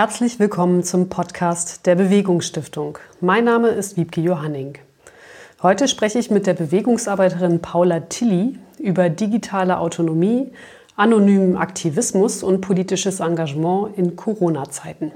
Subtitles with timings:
[0.00, 2.98] Herzlich willkommen zum Podcast der Bewegungsstiftung.
[3.20, 4.78] Mein Name ist Wiebke Johanning.
[5.60, 10.52] Heute spreche ich mit der Bewegungsarbeiterin Paula Tilly über digitale Autonomie,
[10.94, 15.10] anonymen Aktivismus und politisches Engagement in Corona-Zeiten.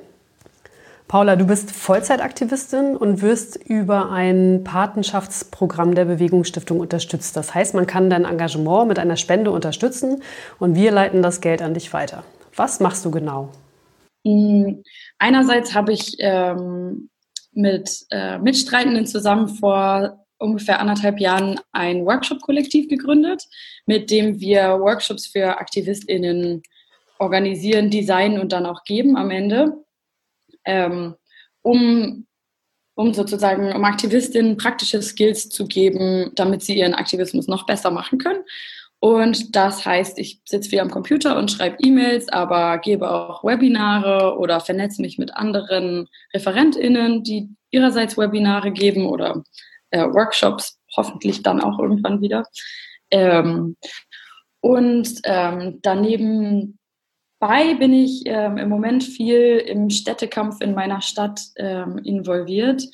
[1.06, 7.36] Paula, du bist Vollzeitaktivistin und wirst über ein Patenschaftsprogramm der Bewegungsstiftung unterstützt.
[7.36, 10.24] Das heißt, man kann dein Engagement mit einer Spende unterstützen
[10.58, 12.24] und wir leiten das Geld an dich weiter.
[12.56, 13.50] Was machst du genau?
[14.24, 14.82] Mm,
[15.18, 17.10] einerseits habe ich ähm,
[17.52, 23.44] mit äh, Mitstreitenden zusammen vor ungefähr anderthalb Jahren ein Workshop-Kollektiv gegründet,
[23.86, 26.62] mit dem wir Workshops für AktivistInnen
[27.18, 29.84] organisieren, designen und dann auch geben am Ende,
[30.64, 31.14] ähm,
[31.62, 32.26] um,
[32.94, 38.18] um sozusagen, um Aktivistinnen praktische Skills zu geben, damit sie ihren Aktivismus noch besser machen
[38.18, 38.42] können
[39.02, 44.38] und das heißt, ich sitze viel am Computer und schreibe E-Mails, aber gebe auch Webinare
[44.38, 49.42] oder vernetze mich mit anderen ReferentInnen, die ihrerseits Webinare geben oder
[49.90, 52.44] äh, Workshops, hoffentlich dann auch irgendwann wieder.
[53.10, 53.76] Ähm,
[54.60, 56.78] und ähm, daneben
[57.40, 62.84] bei bin ich ähm, im Moment viel im Städtekampf in meiner Stadt ähm, involviert,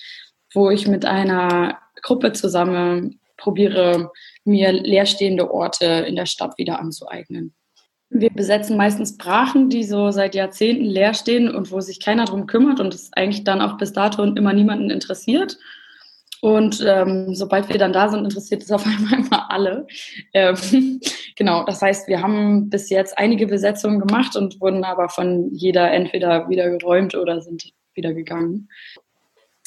[0.54, 4.10] wo ich mit einer Gruppe zusammen probiere,
[4.44, 7.54] mir leerstehende Orte in der Stadt wieder anzueignen.
[8.10, 12.46] Wir besetzen meistens Brachen, die so seit Jahrzehnten leer stehen und wo sich keiner drum
[12.46, 15.58] kümmert und es eigentlich dann auch bis dato immer niemanden interessiert.
[16.40, 19.86] Und ähm, sobald wir dann da sind, interessiert es auf einmal immer alle.
[20.32, 21.00] Ähm,
[21.36, 25.90] genau, das heißt, wir haben bis jetzt einige Besetzungen gemacht und wurden aber von jeder
[25.90, 28.68] entweder wieder geräumt oder sind wieder gegangen.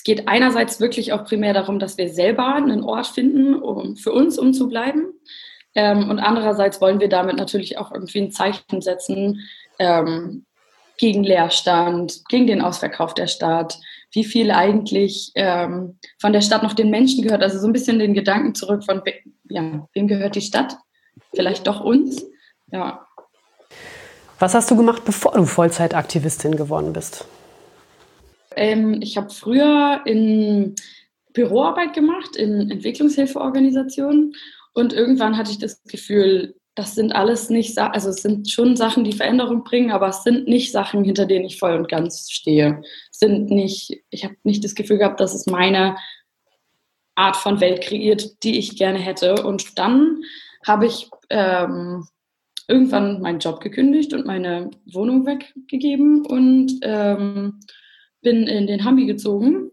[0.02, 4.12] Es geht einerseits wirklich auch primär darum, dass wir selber einen Ort finden, um für
[4.12, 5.14] uns um zu bleiben.
[5.76, 9.42] Ähm, und andererseits wollen wir damit natürlich auch irgendwie ein Zeichen setzen
[9.78, 10.48] ähm,
[10.98, 13.78] gegen Leerstand, gegen den Ausverkauf der Stadt,
[14.12, 17.44] wie viel eigentlich ähm, von der Stadt noch den Menschen gehört.
[17.44, 19.04] Also so ein bisschen den Gedanken zurück von,
[19.50, 20.78] ja, wem gehört die Stadt?
[21.36, 22.26] Vielleicht doch uns.
[22.72, 23.06] Ja.
[24.40, 27.28] Was hast du gemacht, bevor du Vollzeitaktivistin geworden bist?
[28.56, 30.76] Ähm, ich habe früher in
[31.34, 34.36] Büroarbeit gemacht, in Entwicklungshilfeorganisationen
[34.74, 39.04] und irgendwann hatte ich das Gefühl, das sind alles nicht, also es sind schon Sachen,
[39.04, 42.82] die Veränderung bringen, aber es sind nicht Sachen, hinter denen ich voll und ganz stehe.
[43.12, 45.98] Sind nicht, ich habe nicht das Gefühl gehabt, dass es meine
[47.16, 49.44] Art von Welt kreiert, die ich gerne hätte.
[49.44, 50.22] Und dann
[50.66, 52.08] habe ich ähm,
[52.70, 57.60] irgendwann meinen Job gekündigt und meine Wohnung weggegeben und ähm,
[58.22, 59.72] bin in den Hambi gezogen.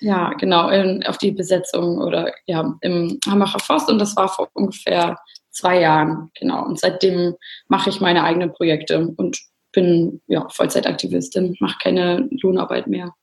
[0.00, 4.48] Ja, genau, in, auf die Besetzung oder ja, im Hambacher Forst und das war vor
[4.52, 5.16] ungefähr
[5.50, 6.64] zwei Jahren, genau.
[6.64, 7.34] Und seitdem
[7.68, 9.38] mache ich meine eigenen Projekte und
[9.72, 13.14] bin ja, Vollzeitaktivistin, mache keine Lohnarbeit mehr.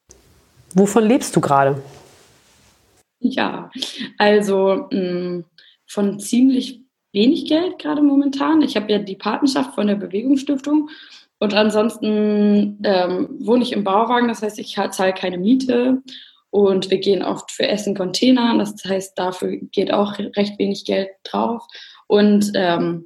[0.74, 1.82] Wovon lebst du gerade?
[3.20, 3.70] Ja,
[4.18, 5.46] also mh, mm,
[5.88, 6.82] von ziemlich
[7.12, 8.62] wenig Geld gerade momentan.
[8.62, 10.90] Ich habe ja die Patenschaft von der Bewegungsstiftung
[11.40, 16.02] und ansonsten ähm, wohne ich im Bauwagen, das heißt, ich zahle keine Miete
[16.50, 21.10] und wir gehen oft für Essen Container, das heißt, dafür geht auch recht wenig Geld
[21.24, 21.64] drauf.
[22.08, 23.06] Und ähm,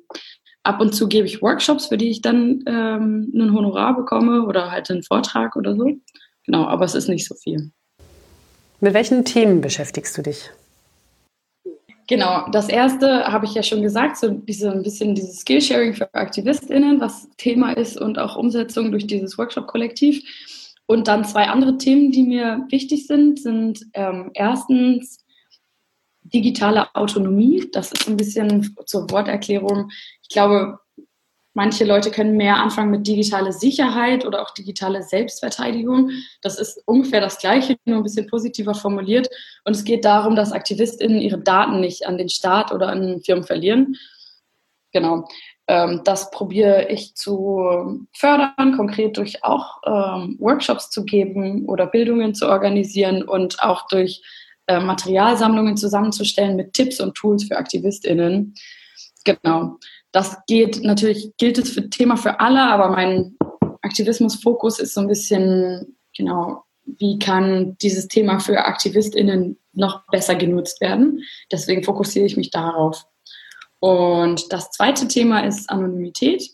[0.63, 4.71] ab und zu gebe ich Workshops, für die ich dann ähm, ein Honorar bekomme oder
[4.71, 5.91] halt einen Vortrag oder so.
[6.45, 7.71] Genau, aber es ist nicht so viel.
[8.79, 10.49] Mit welchen Themen beschäftigst du dich?
[12.07, 16.13] Genau, das erste habe ich ja schon gesagt, so diese, ein bisschen dieses Skillsharing für
[16.13, 20.23] AktivistInnen, was Thema ist und auch Umsetzung durch dieses Workshop-Kollektiv.
[20.85, 25.23] Und dann zwei andere Themen, die mir wichtig sind, sind ähm, erstens
[26.23, 27.69] digitale Autonomie.
[27.71, 29.89] Das ist ein bisschen zur Worterklärung.
[30.21, 30.79] Ich glaube,
[31.55, 36.09] Manche Leute können mehr anfangen mit digitale Sicherheit oder auch digitale Selbstverteidigung.
[36.41, 39.29] Das ist ungefähr das Gleiche, nur ein bisschen positiver formuliert.
[39.63, 43.43] Und es geht darum, dass AktivistInnen ihre Daten nicht an den Staat oder an Firmen
[43.43, 43.95] verlieren.
[44.91, 45.27] Genau.
[45.67, 52.33] Ähm, das probiere ich zu fördern, konkret durch auch ähm, Workshops zu geben oder Bildungen
[52.33, 54.21] zu organisieren und auch durch
[54.67, 58.55] äh, Materialsammlungen zusammenzustellen mit Tipps und Tools für AktivistInnen.
[59.23, 59.77] Genau.
[60.13, 63.35] Das geht natürlich, gilt es für Thema für alle, aber mein
[63.81, 70.81] Aktivismusfokus ist so ein bisschen, genau, wie kann dieses Thema für AktivistInnen noch besser genutzt
[70.81, 71.23] werden.
[71.51, 73.05] Deswegen fokussiere ich mich darauf.
[73.79, 76.51] Und das zweite Thema ist Anonymität.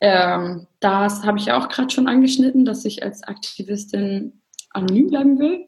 [0.00, 4.40] Ähm, das habe ich ja auch gerade schon angeschnitten, dass ich als Aktivistin
[4.70, 5.66] anonym bleiben will.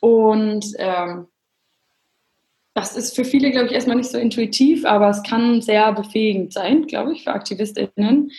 [0.00, 1.28] Und ähm,
[2.80, 6.52] das ist für viele, glaube ich, erstmal nicht so intuitiv, aber es kann sehr befähigend
[6.52, 8.30] sein, glaube ich, für AktivistInnen.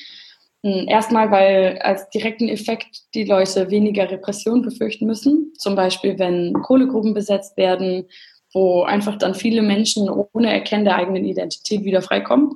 [0.63, 5.53] Hm, erstmal, weil als direkten Effekt die Leute weniger Repression befürchten müssen.
[5.57, 8.05] Zum Beispiel, wenn Kohlegruben besetzt werden,
[8.53, 12.55] wo einfach dann viele Menschen ohne Erkennen der eigenen Identität wieder freikommen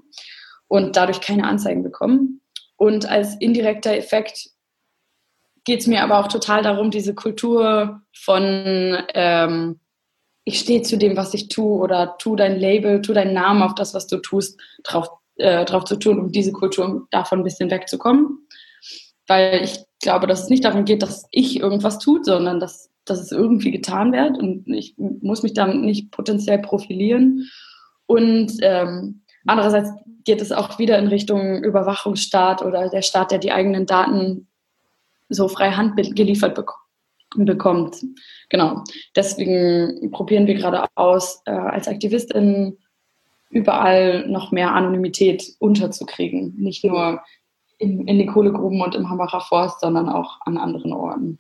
[0.68, 2.42] und dadurch keine Anzeigen bekommen.
[2.78, 4.50] Und als indirekter Effekt
[5.66, 9.80] geht es mir aber auch total darum, diese Kultur von ähm,
[10.46, 13.76] ich stehe zu dem, was ich tue oder tu dein Label, tu deinen Namen auf
[13.76, 17.72] das, was du tust, drauf äh, drauf zu tun, um diese Kultur davon ein bisschen
[17.72, 18.48] wegzukommen.
[19.28, 23.20] Weil ich glaube, dass es nicht darum geht, dass ich irgendwas tut, sondern dass, dass
[23.20, 27.50] es irgendwie getan wird und ich muss mich damit nicht potenziell profilieren.
[28.06, 29.92] Und ähm, andererseits
[30.26, 34.48] geht es auch wieder in Richtung Überwachungsstaat oder der Staat, der die eigenen Daten
[35.30, 36.83] so frei Hand geliefert bekommt.
[38.50, 38.84] Genau.
[39.16, 42.78] Deswegen probieren wir gerade aus, äh, als Aktivistin
[43.50, 46.56] überall noch mehr Anonymität unterzukriegen.
[46.58, 47.22] Nicht nur
[47.78, 51.40] in, in den Kohlegruben und im Hambacher Forst, sondern auch an anderen Orten.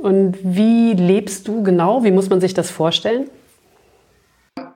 [0.00, 2.04] Und wie lebst du genau?
[2.04, 3.28] Wie muss man sich das vorstellen?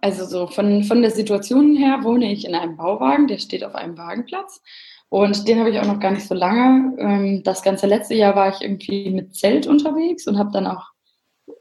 [0.01, 3.75] Also so von, von der Situation her wohne ich in einem Bauwagen, der steht auf
[3.75, 4.63] einem Wagenplatz.
[5.08, 6.97] Und den habe ich auch noch gar nicht so lange.
[6.99, 10.85] Ähm, das ganze letzte Jahr war ich irgendwie mit Zelt unterwegs und habe dann auch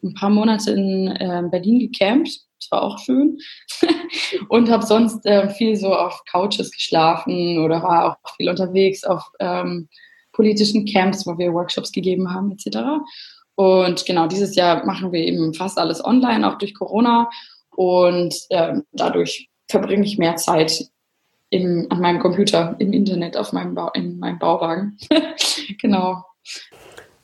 [0.04, 3.38] ein paar Monate in äh, Berlin gecampt das war auch schön.
[4.50, 9.24] und habe sonst äh, viel so auf Couches geschlafen oder war auch viel unterwegs auf
[9.40, 9.88] ähm,
[10.32, 12.78] politischen Camps, wo wir Workshops gegeben haben etc.
[13.56, 17.30] Und genau, dieses Jahr machen wir eben fast alles online, auch durch Corona.
[17.72, 18.36] Und
[18.92, 20.86] dadurch verbringe ich mehr Zeit
[21.56, 24.98] im, an meinem Computer, im Internet, auf meinem Bau, in meinem Bauwagen.
[25.82, 26.24] genau.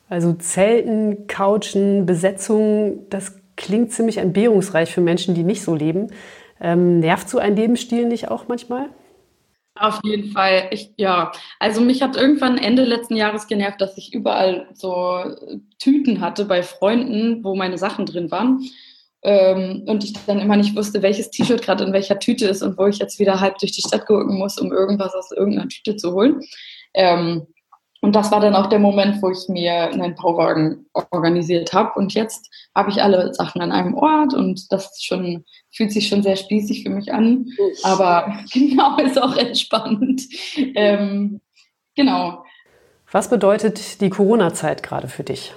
[0.08, 6.08] Also Zelten, Couchen, Besetzungen, das klingt ziemlich entbehrungsreich für Menschen, die nicht so leben.
[6.62, 8.90] Ähm, nervt so ein Lebensstil nicht auch manchmal?
[9.76, 10.68] Auf jeden Fall.
[10.72, 15.18] Ich, ja, also mich hat irgendwann Ende letzten Jahres genervt, dass ich überall so
[15.80, 18.62] Tüten hatte bei Freunden, wo meine Sachen drin waren.
[19.24, 22.78] Ähm, und ich dann immer nicht wusste, welches T-Shirt gerade in welcher Tüte ist und
[22.78, 25.96] wo ich jetzt wieder halb durch die Stadt gucken muss, um irgendwas aus irgendeiner Tüte
[25.96, 26.42] zu holen.
[26.94, 27.46] Ähm,
[28.02, 31.92] und das war dann auch der Moment, wo ich mir einen Bauwagen organisiert habe.
[32.00, 36.24] Und jetzt habe ich alle Sachen an einem Ort und das schon, fühlt sich schon
[36.24, 37.46] sehr spießig für mich an.
[37.84, 40.24] Aber genau ist auch entspannt.
[40.74, 41.42] Ähm,
[41.96, 42.44] genau.
[43.12, 45.54] Was bedeutet die Corona-Zeit gerade für dich?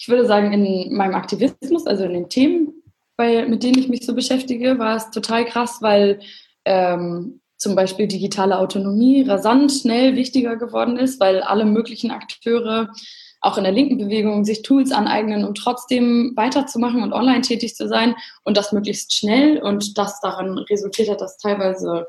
[0.00, 2.72] Ich würde sagen, in meinem Aktivismus, also in den Themen,
[3.18, 6.20] bei, mit denen ich mich so beschäftige, war es total krass, weil
[6.64, 12.88] ähm, zum Beispiel digitale Autonomie rasant schnell wichtiger geworden ist, weil alle möglichen Akteure
[13.42, 17.86] auch in der linken Bewegung sich Tools aneignen, um trotzdem weiterzumachen und online tätig zu
[17.86, 22.06] sein und das möglichst schnell und das daran resultiert hat, dass teilweise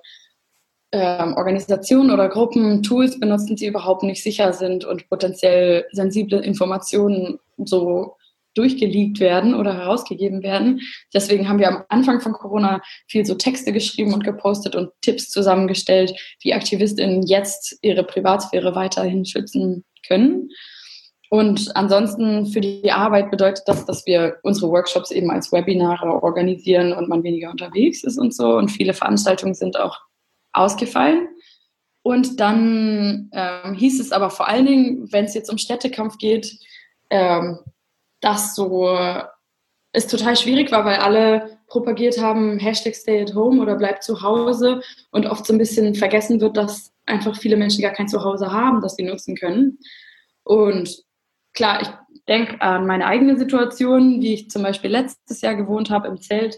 [0.94, 7.40] ähm, Organisationen oder Gruppen Tools benutzen, die überhaupt nicht sicher sind und potenziell sensible Informationen
[7.66, 8.16] so
[8.54, 10.82] durchgeleakt werden oder herausgegeben werden.
[11.14, 15.30] Deswegen haben wir am Anfang von Corona viel so Texte geschrieben und gepostet und Tipps
[15.30, 20.50] zusammengestellt, wie Aktivistinnen jetzt ihre Privatsphäre weiterhin schützen können.
[21.30, 26.92] Und ansonsten für die Arbeit bedeutet das, dass wir unsere Workshops eben als Webinare organisieren
[26.92, 28.58] und man weniger unterwegs ist und so.
[28.58, 29.98] Und viele Veranstaltungen sind auch
[30.52, 31.30] ausgefallen.
[32.04, 36.58] Und dann ähm, hieß es aber vor allen Dingen, wenn es jetzt um Städtekampf geht,
[37.12, 37.60] ähm,
[38.22, 38.88] dass so
[39.94, 44.22] es total schwierig war, weil alle propagiert haben, Hashtag Stay at Home oder bleib zu
[44.22, 48.52] Hause und oft so ein bisschen vergessen wird, dass einfach viele Menschen gar kein Zuhause
[48.52, 49.80] haben, das sie nutzen können.
[50.44, 51.04] Und
[51.54, 51.90] klar, ich
[52.28, 56.58] denke an meine eigene Situation, wie ich zum Beispiel letztes Jahr gewohnt habe im Zelt,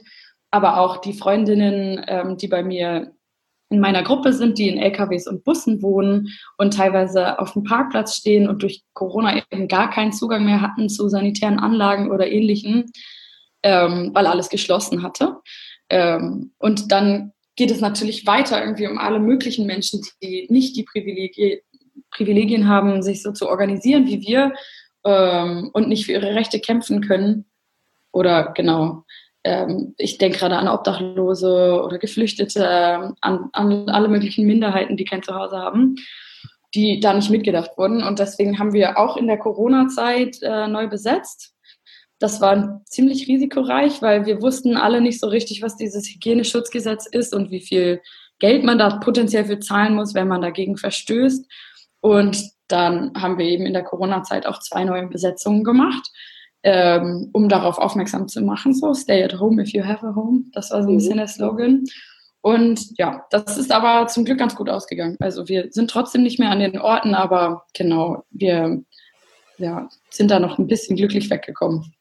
[0.51, 3.15] aber auch die Freundinnen, ähm, die bei mir
[3.73, 8.15] in meiner Gruppe sind, die in LKWs und Bussen wohnen und teilweise auf dem Parkplatz
[8.15, 12.91] stehen und durch Corona eben gar keinen Zugang mehr hatten zu sanitären Anlagen oder ähnlichen,
[13.63, 15.37] ähm, weil alles geschlossen hatte.
[15.89, 20.83] Ähm, und dann geht es natürlich weiter irgendwie um alle möglichen Menschen, die nicht die
[20.83, 24.53] Privilegien, haben, sich so zu organisieren wie wir
[25.03, 27.45] ähm, und nicht für ihre Rechte kämpfen können.
[28.11, 29.03] Oder genau,
[29.43, 35.05] ähm, ich denke gerade an Obdachlose oder Geflüchtete, ähm, an, an alle möglichen Minderheiten, die
[35.05, 35.95] kein Zuhause haben,
[36.73, 38.03] die da nicht mitgedacht wurden.
[38.03, 41.53] Und deswegen haben wir auch in der Corona-Zeit äh, neu besetzt.
[42.19, 47.33] Das war ziemlich risikoreich, weil wir wussten alle nicht so richtig, was dieses Hygieneschutzgesetz ist
[47.33, 48.01] und wie viel
[48.39, 51.45] Geld man da potenziell für zahlen muss, wenn man dagegen verstößt.
[52.00, 56.09] Und dann haben wir eben in der Corona-Zeit auch zwei neue Besetzungen gemacht
[56.63, 58.74] ähm, um darauf aufmerksam zu machen.
[58.74, 60.46] So, stay at home if you have a home.
[60.53, 60.98] Das war so ein mhm.
[60.98, 61.84] bisschen der Slogan.
[62.41, 65.15] Und ja, das ist aber zum Glück ganz gut ausgegangen.
[65.20, 68.84] Also wir sind trotzdem nicht mehr an den Orten, aber genau, wir
[69.58, 71.93] ja, sind da noch ein bisschen glücklich weggekommen.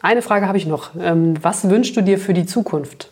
[0.00, 0.90] Eine Frage habe ich noch.
[1.00, 3.10] Ähm, was wünschst du dir für die Zukunft?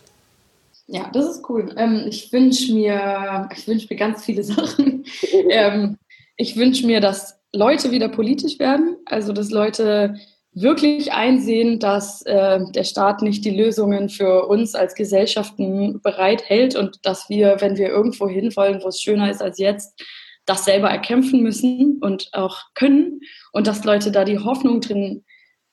[0.87, 1.73] Ja, das ist cool.
[1.75, 5.05] Ähm, ich wünsche mir, ich wünsche mir ganz viele Sachen.
[5.49, 5.97] Ähm,
[6.37, 10.15] ich wünsche mir, dass Leute wieder politisch werden, also dass Leute
[10.55, 16.99] wirklich einsehen, dass äh, der Staat nicht die Lösungen für uns als Gesellschaften bereithält und
[17.03, 19.99] dass wir, wenn wir irgendwo hinwollen, wo es schöner ist als jetzt,
[20.45, 25.23] das selber erkämpfen müssen und auch können und dass Leute da die Hoffnung drin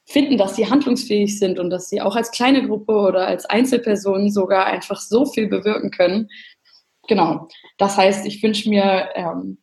[0.07, 4.31] finden, dass sie handlungsfähig sind und dass sie auch als kleine Gruppe oder als Einzelpersonen
[4.31, 6.29] sogar einfach so viel bewirken können.
[7.09, 7.49] Genau.
[7.79, 9.59] Das heißt, ich wünsche mir, ähm,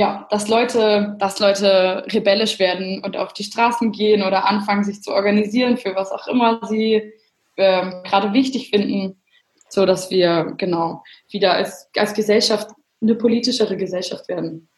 [0.00, 5.02] ja, dass Leute, dass Leute rebellisch werden und auf die Straßen gehen oder anfangen, sich
[5.02, 7.12] zu organisieren für was auch immer sie
[7.58, 9.20] ähm, gerade wichtig finden,
[9.68, 12.70] so dass wir genau wieder als, als Gesellschaft
[13.02, 14.70] eine politischere Gesellschaft werden.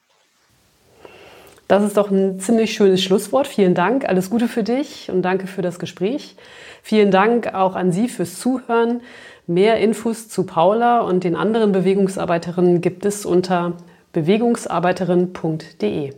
[1.69, 3.47] Das ist doch ein ziemlich schönes Schlusswort.
[3.47, 4.09] Vielen Dank.
[4.09, 6.35] Alles Gute für dich und danke für das Gespräch.
[6.83, 9.02] Vielen Dank auch an Sie fürs Zuhören.
[9.47, 13.76] Mehr Infos zu Paula und den anderen Bewegungsarbeiterinnen gibt es unter
[14.12, 16.12] bewegungsarbeiterin.de.